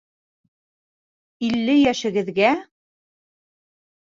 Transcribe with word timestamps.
Илле 1.49 1.75
йәшегеҙгә? 1.81 2.51